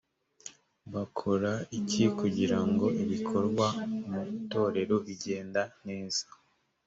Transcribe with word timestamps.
bakora 0.93 1.51
iki 1.79 2.03
kugira 2.19 2.57
ngo 2.69 2.85
ibikorerwa 3.01 3.67
mu 4.09 4.21
itorero 4.37 4.95
bigende 5.05 5.61
neza? 5.87 6.23